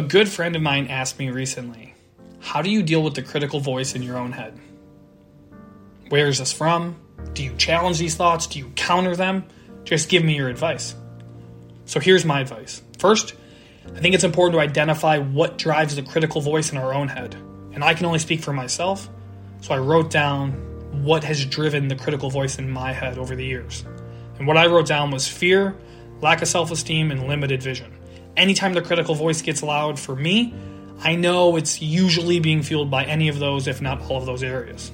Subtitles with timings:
[0.00, 1.92] A good friend of mine asked me recently,
[2.38, 4.58] How do you deal with the critical voice in your own head?
[6.08, 6.96] Where is this from?
[7.34, 8.46] Do you challenge these thoughts?
[8.46, 9.44] Do you counter them?
[9.84, 10.94] Just give me your advice.
[11.84, 12.80] So here's my advice.
[12.96, 13.34] First,
[13.94, 17.34] I think it's important to identify what drives the critical voice in our own head.
[17.74, 19.06] And I can only speak for myself,
[19.60, 20.52] so I wrote down
[21.04, 23.84] what has driven the critical voice in my head over the years.
[24.38, 25.76] And what I wrote down was fear,
[26.22, 27.99] lack of self esteem, and limited vision.
[28.36, 30.54] Anytime the critical voice gets loud for me,
[31.02, 34.42] I know it's usually being fueled by any of those, if not all of those
[34.42, 34.92] areas.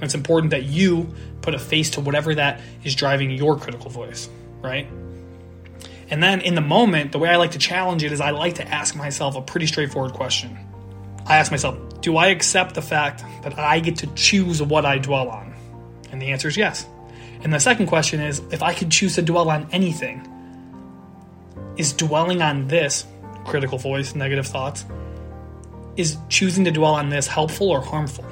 [0.00, 4.28] It's important that you put a face to whatever that is driving your critical voice,
[4.60, 4.88] right?
[6.10, 8.56] And then in the moment, the way I like to challenge it is I like
[8.56, 10.56] to ask myself a pretty straightforward question.
[11.26, 14.98] I ask myself, do I accept the fact that I get to choose what I
[14.98, 15.54] dwell on?
[16.10, 16.86] And the answer is yes.
[17.42, 20.26] And the second question is if I could choose to dwell on anything,
[21.78, 23.06] is dwelling on this
[23.46, 24.84] critical voice, negative thoughts,
[25.96, 28.26] is choosing to dwell on this helpful or harmful?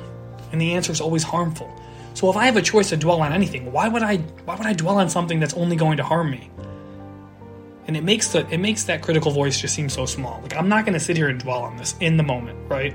[0.53, 1.73] And the answer is always harmful.
[2.15, 4.67] So if I have a choice to dwell on anything, why would I why would
[4.67, 6.51] I dwell on something that's only going to harm me?
[7.87, 10.41] And it makes the it makes that critical voice just seem so small.
[10.41, 12.95] Like I'm not going to sit here and dwell on this in the moment, right?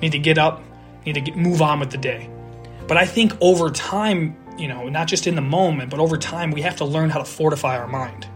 [0.00, 0.62] Need to get up,
[1.04, 2.30] need to get, move on with the day.
[2.86, 6.52] But I think over time, you know, not just in the moment, but over time,
[6.52, 8.26] we have to learn how to fortify our mind,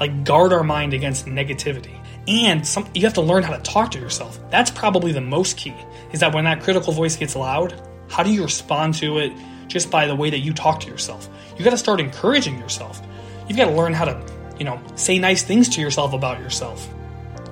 [0.00, 1.96] like guard our mind against negativity.
[2.26, 4.38] And some, you have to learn how to talk to yourself.
[4.50, 5.74] That's probably the most key.
[6.12, 9.32] Is that when that critical voice gets loud, how do you respond to it?
[9.68, 11.28] Just by the way that you talk to yourself.
[11.56, 13.00] You got to start encouraging yourself.
[13.48, 14.20] You've got to learn how to,
[14.58, 16.88] you know, say nice things to yourself about yourself.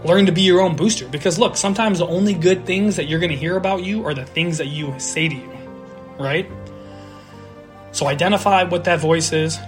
[0.05, 3.19] Learn to be your own booster because look, sometimes the only good things that you're
[3.19, 5.51] going to hear about you are the things that you say to you,
[6.19, 6.49] right?
[7.93, 9.59] So identify what that voice is.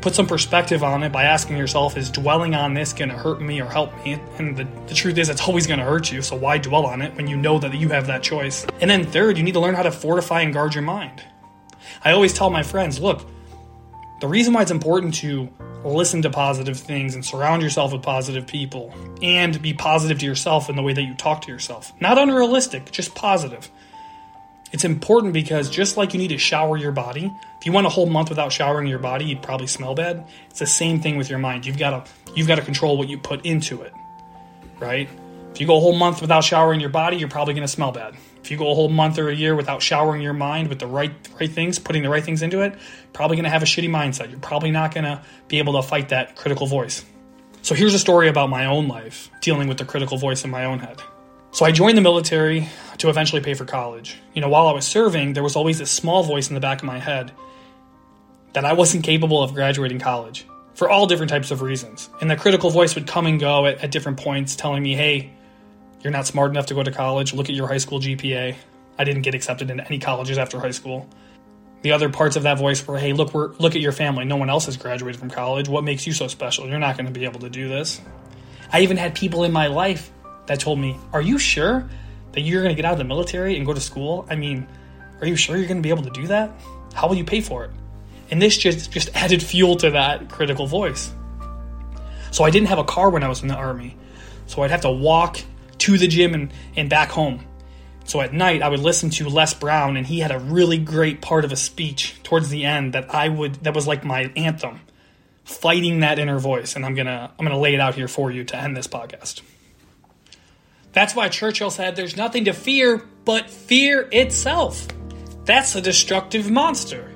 [0.00, 3.40] Put some perspective on it by asking yourself, is dwelling on this going to hurt
[3.40, 4.20] me or help me?
[4.38, 7.02] And the, the truth is, it's always going to hurt you, so why dwell on
[7.02, 8.64] it when you know that you have that choice?
[8.80, 11.22] And then, third, you need to learn how to fortify and guard your mind.
[12.04, 13.28] I always tell my friends, look,
[14.20, 15.48] the reason why it's important to
[15.84, 18.92] listen to positive things and surround yourself with positive people
[19.22, 21.92] and be positive to yourself in the way that you talk to yourself.
[22.00, 23.70] Not unrealistic, just positive.
[24.72, 27.90] It's important because just like you need to shower your body, if you went a
[27.90, 30.26] whole month without showering your body, you'd probably smell bad.
[30.50, 31.64] It's the same thing with your mind.
[31.64, 33.92] You've got to you've got to control what you put into it.
[34.78, 35.08] Right?
[35.52, 37.90] If you go a whole month without showering your body, you're probably going to smell
[37.90, 38.14] bad.
[38.42, 40.86] If you go a whole month or a year without showering your mind with the
[40.86, 42.74] right right things, putting the right things into it,
[43.12, 44.30] probably going to have a shitty mindset.
[44.30, 47.04] You're probably not going to be able to fight that critical voice.
[47.62, 50.64] So here's a story about my own life dealing with the critical voice in my
[50.64, 51.02] own head.
[51.50, 54.18] So I joined the military to eventually pay for college.
[54.34, 56.78] You know, while I was serving, there was always this small voice in the back
[56.78, 57.32] of my head
[58.52, 62.08] that I wasn't capable of graduating college for all different types of reasons.
[62.20, 65.32] And the critical voice would come and go at, at different points, telling me, hey,
[66.02, 67.34] you're not smart enough to go to college.
[67.34, 68.54] Look at your high school GPA.
[68.98, 71.08] I didn't get accepted into any colleges after high school.
[71.82, 74.24] The other parts of that voice were, hey, look, look at your family.
[74.24, 75.68] No one else has graduated from college.
[75.68, 76.68] What makes you so special?
[76.68, 78.00] You're not going to be able to do this.
[78.72, 80.10] I even had people in my life
[80.46, 81.88] that told me, Are you sure
[82.38, 84.24] that you're going to get out of the military and go to school?
[84.30, 84.68] I mean,
[85.20, 86.52] are you sure you're going to be able to do that?
[86.94, 87.72] How will you pay for it?
[88.30, 91.12] And this just, just added fuel to that critical voice.
[92.30, 93.96] So I didn't have a car when I was in the Army.
[94.46, 95.40] So I'd have to walk
[95.78, 97.44] to the gym and, and back home.
[98.04, 101.20] So at night, I would listen to Les Brown, and he had a really great
[101.20, 104.80] part of a speech towards the end that I would that was like my anthem,
[105.44, 106.74] fighting that inner voice.
[106.74, 109.42] And I'm gonna I'm gonna lay it out here for you to end this podcast.
[110.92, 114.86] That's why Churchill said there's nothing to fear but fear itself.
[115.44, 117.10] That's a destructive monster.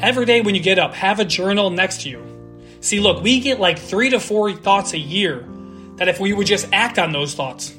[0.00, 2.32] Every day when you get up, have a journal next to you.
[2.80, 5.46] See, look, we get like three to four thoughts a year
[5.96, 7.74] that if we would just act on those thoughts,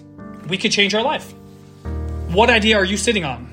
[0.48, 1.34] we could change our life.
[2.30, 3.50] What idea are you sitting on?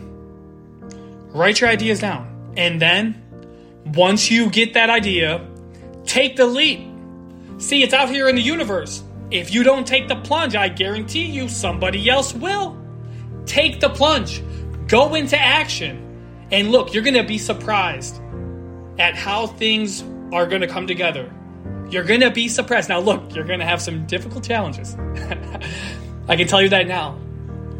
[1.32, 2.52] Write your ideas down.
[2.56, 3.20] And then,
[3.84, 5.46] once you get that idea,
[6.04, 6.80] take the leap.
[7.58, 9.02] See, it's out here in the universe.
[9.30, 12.76] If you don't take the plunge, I guarantee you somebody else will.
[13.46, 14.42] Take the plunge,
[14.88, 18.20] go into action, and look, you're going to be surprised
[18.98, 21.32] at how things are going to come together.
[21.90, 22.88] You're going to be surprised.
[22.88, 24.94] Now, look, you're going to have some difficult challenges.
[26.28, 27.12] I can tell you that now.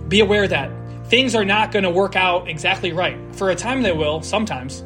[0.08, 0.70] Be aware that
[1.06, 3.19] things are not going to work out exactly right.
[3.35, 4.85] For a time, they will, sometimes.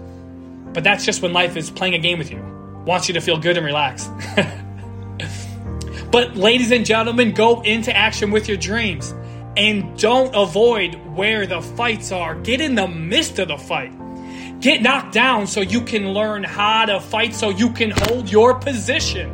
[0.73, 2.43] But that's just when life is playing a game with you,
[2.87, 4.11] wants you to feel good and relaxed.
[6.15, 9.13] But, ladies and gentlemen, go into action with your dreams
[9.57, 12.37] and don't avoid where the fights are.
[12.37, 13.91] Get in the midst of the fight.
[14.61, 18.55] Get knocked down so you can learn how to fight so you can hold your
[18.55, 19.29] position.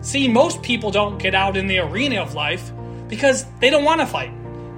[0.00, 2.72] See, most people don't get out in the arena of life
[3.08, 4.32] Because they don't want to fight.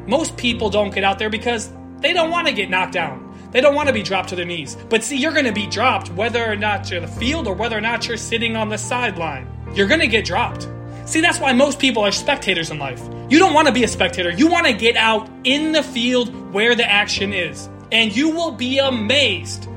[0.08, 3.24] Most people don't get out there because they don't want to get knocked down.
[3.52, 4.76] They don't want to be dropped to their knees.
[4.88, 7.54] But see, you're going to be dropped whether or not you're in the field or
[7.54, 9.46] whether or not you're sitting on the sideline.
[9.74, 10.66] You're going to get dropped.
[11.08, 13.02] See, that's why most people are spectators in life.
[13.30, 14.30] You don't want to be a spectator.
[14.30, 17.66] You want to get out in the field where the action is.
[17.90, 19.68] And you will be amazed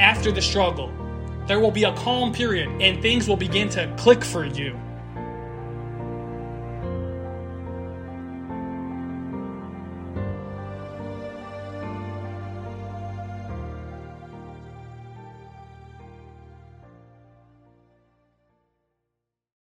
[0.00, 0.92] after the struggle.
[1.46, 4.76] There will be a calm period and things will begin to click for you.